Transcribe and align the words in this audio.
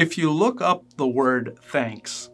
If 0.00 0.16
you 0.16 0.32
look 0.32 0.62
up 0.62 0.96
the 0.96 1.06
word 1.06 1.58
thanks, 1.60 2.30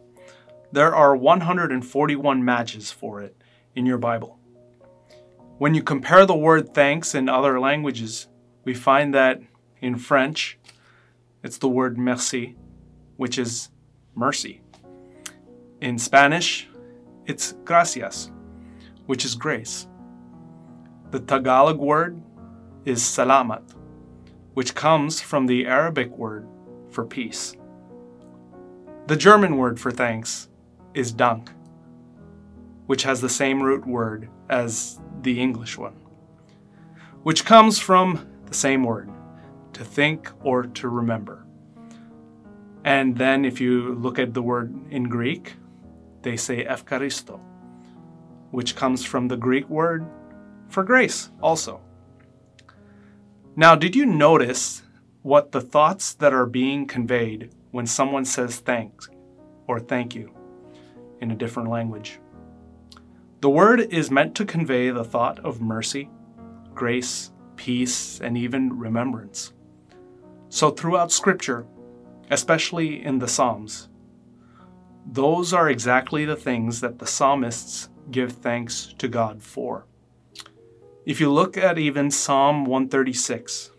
there 0.71 0.95
are 0.95 1.17
141 1.17 2.45
matches 2.45 2.93
for 2.93 3.21
it 3.21 3.35
in 3.75 3.85
your 3.85 3.97
Bible. 3.97 4.39
When 5.57 5.73
you 5.73 5.83
compare 5.83 6.25
the 6.25 6.33
word 6.33 6.73
thanks 6.73 7.13
in 7.13 7.27
other 7.27 7.59
languages, 7.59 8.29
we 8.63 8.73
find 8.73 9.13
that 9.15 9.41
in 9.81 9.97
French, 9.97 10.57
it's 11.43 11.57
the 11.57 11.67
word 11.67 11.97
merci, 11.97 12.55
which 13.17 13.37
is 13.37 13.67
mercy. 14.15 14.61
In 15.81 15.99
Spanish, 15.99 16.69
it's 17.25 17.51
gracias, 17.65 18.31
which 19.07 19.25
is 19.25 19.35
grace. 19.35 19.89
The 21.11 21.19
Tagalog 21.19 21.79
word 21.79 22.21
is 22.85 23.01
salamat, 23.01 23.75
which 24.53 24.73
comes 24.73 25.19
from 25.19 25.47
the 25.47 25.67
Arabic 25.67 26.17
word 26.17 26.47
for 26.97 27.05
peace. 27.05 27.55
The 29.05 29.15
German 29.15 29.55
word 29.57 29.79
for 29.79 29.91
thanks 29.91 30.49
is 30.95 31.11
Dank, 31.11 31.51
which 32.87 33.03
has 33.03 33.21
the 33.21 33.29
same 33.29 33.61
root 33.61 33.85
word 33.85 34.29
as 34.49 34.99
the 35.21 35.39
English 35.39 35.77
one, 35.77 35.93
which 37.21 37.45
comes 37.45 37.77
from 37.77 38.27
the 38.47 38.55
same 38.55 38.83
word, 38.83 39.11
to 39.73 39.85
think 39.85 40.31
or 40.41 40.63
to 40.63 40.89
remember. 40.89 41.45
And 42.83 43.15
then 43.15 43.45
if 43.45 43.61
you 43.61 43.93
look 43.93 44.17
at 44.17 44.33
the 44.33 44.41
word 44.41 44.73
in 44.89 45.03
Greek, 45.03 45.53
they 46.23 46.35
say 46.35 46.65
Efkaristo, 46.65 47.39
which 48.49 48.75
comes 48.75 49.05
from 49.05 49.27
the 49.27 49.37
Greek 49.37 49.69
word 49.69 50.03
for 50.67 50.83
grace 50.83 51.29
also. 51.43 51.79
Now, 53.55 53.75
did 53.75 53.95
you 53.95 54.07
notice 54.07 54.81
what 55.21 55.51
the 55.51 55.61
thoughts 55.61 56.13
that 56.15 56.33
are 56.33 56.45
being 56.45 56.85
conveyed 56.87 57.51
when 57.71 57.85
someone 57.85 58.25
says 58.25 58.59
thanks 58.59 59.09
or 59.67 59.79
thank 59.79 60.15
you 60.15 60.33
in 61.19 61.31
a 61.31 61.35
different 61.35 61.69
language? 61.69 62.19
The 63.41 63.49
word 63.49 63.79
is 63.79 64.09
meant 64.09 64.35
to 64.35 64.45
convey 64.45 64.89
the 64.89 65.03
thought 65.03 65.39
of 65.39 65.61
mercy, 65.61 66.09
grace, 66.73 67.31
peace, 67.55 68.19
and 68.19 68.37
even 68.37 68.77
remembrance. 68.77 69.53
So, 70.49 70.71
throughout 70.71 71.11
Scripture, 71.11 71.65
especially 72.31 73.03
in 73.03 73.19
the 73.19 73.27
Psalms, 73.27 73.89
those 75.05 75.53
are 75.53 75.69
exactly 75.69 76.25
the 76.25 76.35
things 76.35 76.81
that 76.81 76.99
the 76.99 77.07
psalmists 77.07 77.89
give 78.11 78.33
thanks 78.33 78.93
to 78.97 79.07
God 79.07 79.41
for. 79.41 79.85
If 81.05 81.21
you 81.21 81.31
look 81.31 81.57
at 81.57 81.77
even 81.77 82.11
Psalm 82.11 82.65
136, 82.65 83.71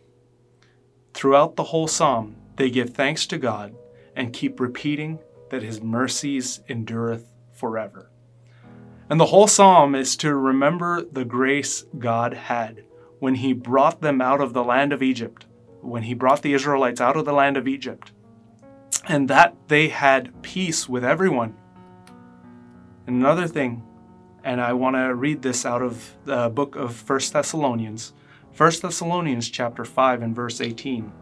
throughout 1.18 1.56
the 1.56 1.64
whole 1.64 1.88
psalm, 1.88 2.36
they 2.54 2.70
give 2.70 2.90
thanks 2.90 3.26
to 3.26 3.36
God 3.38 3.74
and 4.14 4.32
keep 4.32 4.60
repeating 4.60 5.18
that 5.50 5.64
his 5.64 5.82
mercies 5.82 6.60
endureth 6.68 7.26
forever. 7.52 8.08
And 9.10 9.18
the 9.18 9.26
whole 9.26 9.48
psalm 9.48 9.96
is 9.96 10.16
to 10.18 10.32
remember 10.32 11.02
the 11.02 11.24
grace 11.24 11.84
God 11.98 12.34
had 12.34 12.84
when 13.18 13.34
he 13.34 13.52
brought 13.52 14.00
them 14.00 14.20
out 14.20 14.40
of 14.40 14.52
the 14.52 14.62
land 14.62 14.92
of 14.92 15.02
Egypt, 15.02 15.46
when 15.80 16.04
he 16.04 16.14
brought 16.14 16.42
the 16.42 16.54
Israelites 16.54 17.00
out 17.00 17.16
of 17.16 17.24
the 17.24 17.32
land 17.32 17.56
of 17.56 17.66
Egypt 17.66 18.12
and 19.08 19.28
that 19.28 19.56
they 19.66 19.88
had 19.88 20.40
peace 20.42 20.88
with 20.88 21.04
everyone. 21.04 21.56
Another 23.08 23.48
thing, 23.48 23.82
and 24.44 24.60
I 24.60 24.72
want 24.72 24.94
to 24.94 25.12
read 25.16 25.42
this 25.42 25.66
out 25.66 25.82
of 25.82 26.14
the 26.26 26.48
book 26.48 26.76
of 26.76 26.94
First 26.94 27.32
Thessalonians, 27.32 28.12
First 28.58 28.82
Thessalonians 28.82 29.50
chapter 29.50 29.84
5 29.84 30.20
and 30.20 30.34
verse 30.34 30.60
18. 30.60 31.12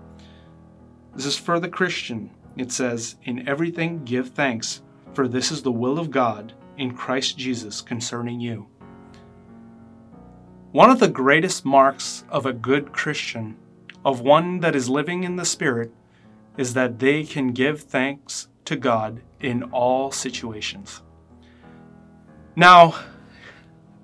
This 1.14 1.26
is 1.26 1.36
for 1.36 1.60
the 1.60 1.68
Christian. 1.68 2.30
It 2.56 2.72
says, 2.72 3.16
In 3.24 3.46
everything 3.46 4.04
give 4.04 4.30
thanks, 4.30 4.80
for 5.12 5.28
this 5.28 5.52
is 5.52 5.60
the 5.60 5.70
will 5.70 5.98
of 5.98 6.10
God 6.10 6.54
in 6.78 6.94
Christ 6.96 7.36
Jesus 7.36 7.82
concerning 7.82 8.40
you. 8.40 8.68
One 10.72 10.88
of 10.88 10.98
the 10.98 11.08
greatest 11.08 11.66
marks 11.66 12.24
of 12.30 12.46
a 12.46 12.54
good 12.54 12.94
Christian, 12.94 13.58
of 14.02 14.22
one 14.22 14.60
that 14.60 14.74
is 14.74 14.88
living 14.88 15.22
in 15.22 15.36
the 15.36 15.44
Spirit, 15.44 15.92
is 16.56 16.72
that 16.72 17.00
they 17.00 17.22
can 17.22 17.48
give 17.48 17.82
thanks 17.82 18.48
to 18.64 18.76
God 18.76 19.20
in 19.40 19.62
all 19.64 20.10
situations. 20.10 21.02
Now, 22.56 22.94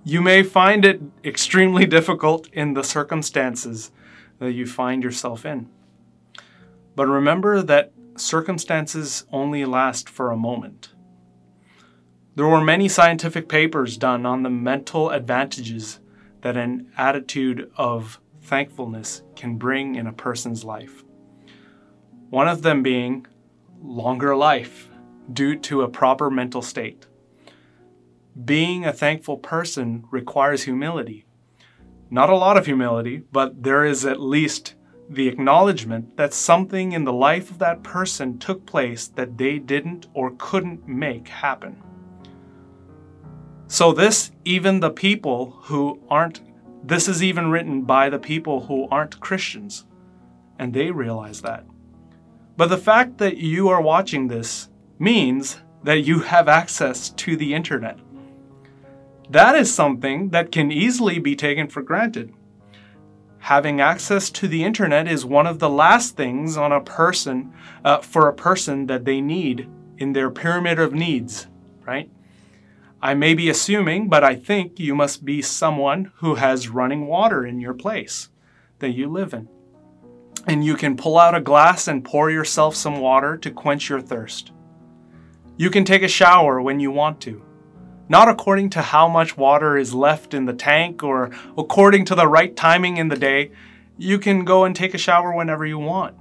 you 0.04 0.20
may 0.20 0.42
find 0.42 0.84
it 0.84 1.00
extremely 1.24 1.86
difficult 1.86 2.48
in 2.52 2.74
the 2.74 2.82
circumstances 2.82 3.90
that 4.38 4.52
you 4.52 4.66
find 4.66 5.02
yourself 5.02 5.46
in. 5.46 5.68
But 6.96 7.06
remember 7.06 7.62
that 7.62 7.92
circumstances 8.16 9.24
only 9.32 9.64
last 9.64 10.08
for 10.08 10.30
a 10.30 10.36
moment. 10.36 10.90
There 12.34 12.46
were 12.46 12.62
many 12.62 12.88
scientific 12.88 13.48
papers 13.48 13.96
done 13.96 14.26
on 14.26 14.42
the 14.42 14.50
mental 14.50 15.10
advantages 15.10 16.00
that 16.40 16.56
an 16.56 16.90
attitude 16.96 17.70
of 17.76 18.20
thankfulness 18.42 19.22
can 19.36 19.56
bring 19.56 19.94
in 19.94 20.06
a 20.06 20.12
person's 20.12 20.64
life. 20.64 21.04
One 22.30 22.48
of 22.48 22.62
them 22.62 22.82
being 22.82 23.26
longer 23.82 24.34
life 24.34 24.88
due 25.32 25.56
to 25.56 25.82
a 25.82 25.88
proper 25.88 26.30
mental 26.30 26.62
state. 26.62 27.06
Being 28.44 28.84
a 28.86 28.94
thankful 28.94 29.36
person 29.36 30.04
requires 30.10 30.62
humility. 30.62 31.26
Not 32.10 32.30
a 32.30 32.36
lot 32.36 32.56
of 32.56 32.64
humility, 32.64 33.22
but 33.30 33.62
there 33.62 33.84
is 33.84 34.06
at 34.06 34.20
least 34.20 34.74
the 35.10 35.28
acknowledgement 35.28 36.16
that 36.16 36.32
something 36.32 36.92
in 36.92 37.04
the 37.04 37.12
life 37.12 37.50
of 37.50 37.58
that 37.58 37.82
person 37.82 38.38
took 38.38 38.64
place 38.64 39.08
that 39.08 39.36
they 39.36 39.58
didn't 39.58 40.06
or 40.14 40.34
couldn't 40.38 40.88
make 40.88 41.28
happen. 41.28 41.82
So, 43.66 43.92
this, 43.92 44.32
even 44.44 44.80
the 44.80 44.90
people 44.90 45.58
who 45.62 46.00
aren't, 46.08 46.40
this 46.84 47.08
is 47.08 47.22
even 47.22 47.50
written 47.50 47.82
by 47.82 48.08
the 48.08 48.18
people 48.18 48.60
who 48.60 48.88
aren't 48.90 49.20
Christians, 49.20 49.84
and 50.58 50.72
they 50.72 50.90
realize 50.90 51.42
that. 51.42 51.66
But 52.56 52.68
the 52.68 52.78
fact 52.78 53.18
that 53.18 53.36
you 53.36 53.68
are 53.68 53.82
watching 53.82 54.28
this 54.28 54.70
means 54.98 55.58
that 55.84 56.00
you 56.00 56.20
have 56.20 56.48
access 56.48 57.10
to 57.10 57.36
the 57.36 57.52
internet. 57.52 57.98
That 59.32 59.56
is 59.56 59.72
something 59.72 60.28
that 60.28 60.52
can 60.52 60.70
easily 60.70 61.18
be 61.18 61.34
taken 61.34 61.68
for 61.68 61.80
granted. 61.80 62.34
Having 63.38 63.80
access 63.80 64.28
to 64.30 64.46
the 64.46 64.62
internet 64.62 65.08
is 65.08 65.24
one 65.24 65.46
of 65.46 65.58
the 65.58 65.70
last 65.70 66.16
things 66.16 66.58
on 66.58 66.70
a 66.70 66.82
person 66.82 67.54
uh, 67.82 67.98
for 67.98 68.28
a 68.28 68.34
person 68.34 68.86
that 68.88 69.06
they 69.06 69.22
need 69.22 69.68
in 69.96 70.12
their 70.12 70.30
pyramid 70.30 70.78
of 70.78 70.92
needs, 70.92 71.46
right? 71.86 72.10
I 73.00 73.14
may 73.14 73.32
be 73.32 73.48
assuming, 73.48 74.10
but 74.10 74.22
I 74.22 74.34
think 74.34 74.78
you 74.78 74.94
must 74.94 75.24
be 75.24 75.40
someone 75.40 76.12
who 76.16 76.34
has 76.34 76.68
running 76.68 77.06
water 77.06 77.46
in 77.46 77.58
your 77.58 77.74
place 77.74 78.28
that 78.80 78.90
you 78.90 79.08
live 79.08 79.32
in 79.32 79.48
and 80.46 80.62
you 80.64 80.74
can 80.76 80.96
pull 80.96 81.18
out 81.18 81.34
a 81.34 81.40
glass 81.40 81.88
and 81.88 82.04
pour 82.04 82.30
yourself 82.30 82.74
some 82.74 82.98
water 83.00 83.36
to 83.38 83.50
quench 83.50 83.88
your 83.88 84.00
thirst. 84.00 84.52
You 85.56 85.70
can 85.70 85.84
take 85.84 86.02
a 86.02 86.08
shower 86.08 86.60
when 86.60 86.80
you 86.80 86.90
want 86.90 87.20
to, 87.22 87.42
not 88.12 88.28
according 88.28 88.68
to 88.68 88.82
how 88.82 89.08
much 89.08 89.38
water 89.38 89.74
is 89.74 89.94
left 89.94 90.34
in 90.34 90.44
the 90.44 90.52
tank 90.52 91.02
or 91.02 91.30
according 91.56 92.04
to 92.04 92.14
the 92.14 92.28
right 92.28 92.54
timing 92.54 92.98
in 92.98 93.08
the 93.08 93.16
day. 93.16 93.50
You 93.96 94.18
can 94.18 94.44
go 94.44 94.64
and 94.64 94.76
take 94.76 94.92
a 94.92 94.98
shower 94.98 95.34
whenever 95.34 95.64
you 95.64 95.78
want. 95.78 96.14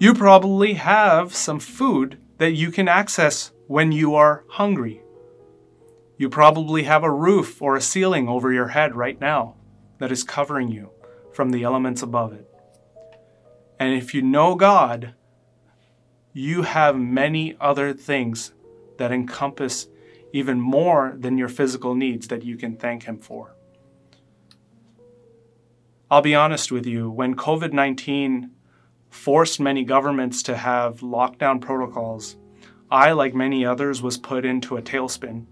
You 0.00 0.14
probably 0.14 0.74
have 0.74 1.32
some 1.32 1.60
food 1.60 2.18
that 2.38 2.54
you 2.54 2.72
can 2.72 2.88
access 2.88 3.52
when 3.68 3.92
you 3.92 4.16
are 4.16 4.42
hungry. 4.48 5.00
You 6.18 6.28
probably 6.28 6.82
have 6.82 7.04
a 7.04 7.10
roof 7.12 7.62
or 7.62 7.76
a 7.76 7.80
ceiling 7.80 8.28
over 8.28 8.52
your 8.52 8.68
head 8.68 8.96
right 8.96 9.20
now 9.20 9.54
that 9.98 10.10
is 10.10 10.24
covering 10.24 10.72
you 10.72 10.90
from 11.32 11.50
the 11.50 11.62
elements 11.62 12.02
above 12.02 12.32
it. 12.32 12.50
And 13.78 13.94
if 13.94 14.12
you 14.12 14.22
know 14.22 14.56
God, 14.56 15.14
you 16.32 16.62
have 16.62 16.96
many 16.98 17.56
other 17.60 17.92
things 17.92 18.50
that 18.98 19.12
encompass 19.12 19.86
even 20.32 20.60
more 20.60 21.14
than 21.16 21.38
your 21.38 21.48
physical 21.48 21.94
needs 21.94 22.28
that 22.28 22.44
you 22.44 22.56
can 22.56 22.76
thank 22.76 23.04
Him 23.04 23.18
for. 23.18 23.54
I'll 26.10 26.22
be 26.22 26.34
honest 26.34 26.70
with 26.70 26.86
you, 26.86 27.10
when 27.10 27.34
COVID 27.34 27.72
19 27.72 28.50
forced 29.10 29.60
many 29.60 29.84
governments 29.84 30.42
to 30.44 30.56
have 30.56 31.00
lockdown 31.00 31.60
protocols, 31.60 32.36
I, 32.90 33.12
like 33.12 33.34
many 33.34 33.64
others, 33.64 34.02
was 34.02 34.18
put 34.18 34.44
into 34.44 34.76
a 34.76 34.82
tailspin. 34.82 35.46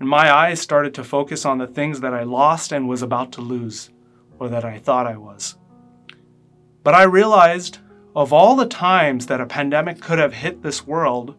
And 0.00 0.08
my 0.08 0.30
eyes 0.30 0.60
started 0.60 0.94
to 0.94 1.04
focus 1.04 1.44
on 1.44 1.58
the 1.58 1.66
things 1.66 2.00
that 2.00 2.12
I 2.12 2.24
lost 2.24 2.72
and 2.72 2.88
was 2.88 3.02
about 3.02 3.32
to 3.32 3.40
lose, 3.40 3.90
or 4.38 4.48
that 4.48 4.64
I 4.64 4.78
thought 4.78 5.06
I 5.06 5.16
was. 5.16 5.56
But 6.82 6.94
I 6.94 7.04
realized 7.04 7.78
of 8.14 8.32
all 8.32 8.56
the 8.56 8.66
times 8.66 9.26
that 9.26 9.40
a 9.40 9.46
pandemic 9.46 10.00
could 10.00 10.18
have 10.18 10.34
hit 10.34 10.62
this 10.62 10.86
world, 10.86 11.34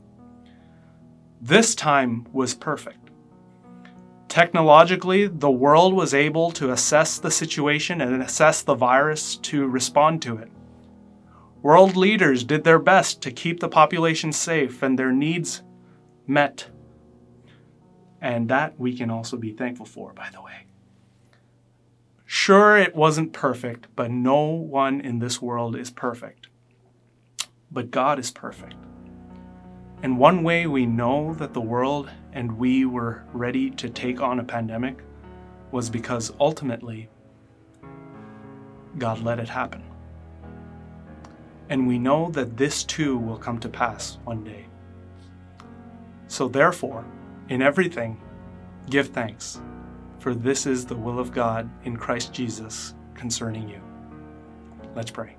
this 1.43 1.75
time 1.75 2.25
was 2.31 2.53
perfect. 2.53 3.09
Technologically, 4.29 5.27
the 5.27 5.51
world 5.51 5.93
was 5.93 6.13
able 6.13 6.51
to 6.51 6.71
assess 6.71 7.19
the 7.19 7.29
situation 7.29 7.99
and 7.99 8.23
assess 8.23 8.61
the 8.61 8.75
virus 8.75 9.35
to 9.35 9.67
respond 9.67 10.21
to 10.21 10.37
it. 10.37 10.49
World 11.61 11.97
leaders 11.97 12.45
did 12.45 12.63
their 12.63 12.79
best 12.79 13.21
to 13.23 13.31
keep 13.31 13.59
the 13.59 13.67
population 13.67 14.31
safe 14.31 14.81
and 14.81 14.97
their 14.97 15.11
needs 15.11 15.63
met. 16.25 16.67
And 18.21 18.47
that 18.47 18.79
we 18.79 18.95
can 18.95 19.09
also 19.11 19.35
be 19.35 19.51
thankful 19.51 19.85
for, 19.85 20.13
by 20.13 20.29
the 20.31 20.41
way. 20.41 20.67
Sure, 22.25 22.77
it 22.77 22.95
wasn't 22.95 23.33
perfect, 23.33 23.87
but 23.97 24.09
no 24.09 24.45
one 24.45 25.01
in 25.01 25.19
this 25.19 25.41
world 25.41 25.75
is 25.75 25.91
perfect. 25.91 26.47
But 27.69 27.91
God 27.91 28.17
is 28.17 28.31
perfect. 28.31 28.75
And 30.03 30.17
one 30.17 30.43
way 30.43 30.67
we 30.67 30.85
know 30.85 31.33
that 31.35 31.53
the 31.53 31.61
world 31.61 32.09
and 32.33 32.57
we 32.57 32.83
were 32.83 33.23
ready 33.31 33.69
to 33.71 33.89
take 33.89 34.19
on 34.19 34.41
a 34.41 34.43
pandemic 34.43 34.97
was 35.71 35.89
because 35.89 36.33
ultimately 36.41 37.09
God 38.97 39.23
let 39.23 39.39
it 39.39 39.47
happen. 39.47 39.81
And 41.69 41.87
we 41.87 41.97
know 41.97 42.29
that 42.31 42.57
this 42.57 42.83
too 42.83 43.17
will 43.17 43.37
come 43.37 43.59
to 43.61 43.69
pass 43.69 44.17
one 44.25 44.43
day. 44.43 44.65
So, 46.27 46.49
therefore, 46.49 47.05
in 47.47 47.61
everything, 47.61 48.21
give 48.89 49.07
thanks, 49.07 49.61
for 50.19 50.35
this 50.35 50.65
is 50.65 50.85
the 50.85 50.97
will 50.97 51.17
of 51.17 51.31
God 51.31 51.69
in 51.85 51.95
Christ 51.95 52.33
Jesus 52.33 52.93
concerning 53.15 53.69
you. 53.69 53.81
Let's 54.95 55.11
pray. 55.11 55.37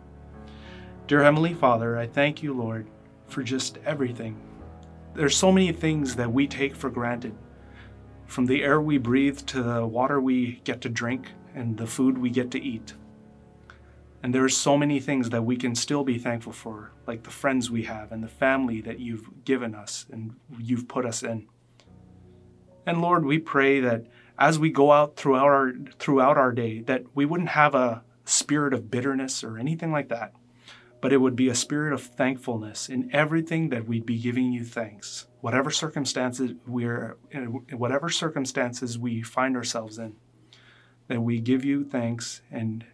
Dear 1.06 1.22
Heavenly 1.22 1.52
Father, 1.52 1.98
I 1.98 2.06
thank 2.06 2.42
you, 2.42 2.54
Lord, 2.54 2.86
for 3.28 3.42
just 3.42 3.76
everything 3.84 4.36
there's 5.14 5.36
so 5.36 5.52
many 5.52 5.72
things 5.72 6.16
that 6.16 6.32
we 6.32 6.46
take 6.46 6.74
for 6.74 6.90
granted 6.90 7.34
from 8.26 8.46
the 8.46 8.62
air 8.62 8.80
we 8.80 8.98
breathe 8.98 9.38
to 9.46 9.62
the 9.62 9.86
water 9.86 10.20
we 10.20 10.60
get 10.64 10.80
to 10.80 10.88
drink 10.88 11.28
and 11.54 11.76
the 11.76 11.86
food 11.86 12.18
we 12.18 12.30
get 12.30 12.50
to 12.50 12.60
eat. 12.60 12.94
And 14.22 14.34
there's 14.34 14.56
so 14.56 14.76
many 14.76 15.00
things 15.00 15.30
that 15.30 15.44
we 15.44 15.56
can 15.56 15.74
still 15.74 16.02
be 16.02 16.18
thankful 16.18 16.52
for, 16.52 16.92
like 17.06 17.22
the 17.22 17.30
friends 17.30 17.70
we 17.70 17.82
have 17.84 18.10
and 18.10 18.24
the 18.24 18.28
family 18.28 18.80
that 18.80 18.98
you've 18.98 19.44
given 19.44 19.74
us 19.74 20.06
and 20.10 20.34
you've 20.58 20.88
put 20.88 21.04
us 21.04 21.22
in. 21.22 21.46
And 22.86 23.00
Lord, 23.00 23.24
we 23.24 23.38
pray 23.38 23.80
that 23.80 24.06
as 24.38 24.58
we 24.58 24.70
go 24.70 24.92
out 24.92 25.16
throughout 25.16 25.46
our 25.46 25.72
throughout 25.98 26.36
our 26.38 26.52
day, 26.52 26.80
that 26.80 27.04
we 27.14 27.24
wouldn't 27.24 27.50
have 27.50 27.74
a 27.74 28.02
spirit 28.24 28.72
of 28.72 28.90
bitterness 28.90 29.44
or 29.44 29.58
anything 29.58 29.92
like 29.92 30.08
that, 30.08 30.32
but 31.04 31.12
it 31.12 31.20
would 31.20 31.36
be 31.36 31.50
a 31.50 31.54
spirit 31.54 31.92
of 31.92 32.00
thankfulness 32.00 32.88
in 32.88 33.14
everything 33.14 33.68
that 33.68 33.86
we'd 33.86 34.06
be 34.06 34.18
giving 34.18 34.50
you 34.54 34.64
thanks, 34.64 35.26
whatever 35.42 35.70
circumstances 35.70 36.52
we're 36.66 37.18
in, 37.30 37.62
uh, 37.70 37.76
whatever 37.76 38.08
circumstances 38.08 38.98
we 38.98 39.20
find 39.20 39.54
ourselves 39.54 39.98
in, 39.98 40.16
that 41.08 41.20
we 41.20 41.40
give 41.40 41.62
you 41.62 41.84
thanks 41.84 42.40
and 42.50 42.86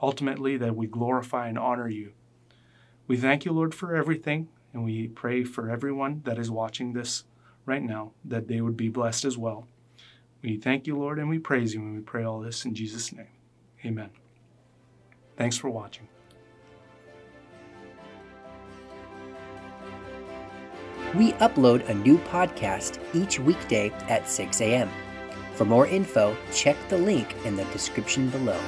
ultimately 0.00 0.56
that 0.56 0.74
we 0.74 0.86
glorify 0.86 1.46
and 1.46 1.58
honor 1.58 1.90
you. 1.90 2.14
We 3.06 3.18
thank 3.18 3.44
you, 3.44 3.52
Lord, 3.52 3.74
for 3.74 3.94
everything, 3.94 4.48
and 4.72 4.82
we 4.82 5.08
pray 5.08 5.44
for 5.44 5.68
everyone 5.68 6.22
that 6.24 6.38
is 6.38 6.50
watching 6.50 6.94
this 6.94 7.24
right 7.66 7.82
now 7.82 8.12
that 8.24 8.48
they 8.48 8.62
would 8.62 8.78
be 8.78 8.88
blessed 8.88 9.26
as 9.26 9.36
well. 9.36 9.68
We 10.40 10.56
thank 10.56 10.86
you, 10.86 10.96
Lord, 10.96 11.18
and 11.18 11.28
we 11.28 11.38
praise 11.38 11.74
you, 11.74 11.80
and 11.80 11.96
we 11.96 12.00
pray 12.00 12.24
all 12.24 12.40
this 12.40 12.64
in 12.64 12.74
Jesus' 12.74 13.12
name. 13.12 13.28
Amen. 13.84 14.08
Thanks 15.36 15.58
for 15.58 15.68
watching. 15.68 16.08
We 21.14 21.32
upload 21.34 21.86
a 21.90 21.94
new 21.94 22.16
podcast 22.16 22.98
each 23.14 23.38
weekday 23.38 23.90
at 24.08 24.26
6 24.26 24.62
a.m. 24.62 24.88
For 25.54 25.66
more 25.66 25.86
info, 25.86 26.34
check 26.54 26.76
the 26.88 26.96
link 26.96 27.36
in 27.44 27.54
the 27.54 27.64
description 27.66 28.30
below. 28.30 28.58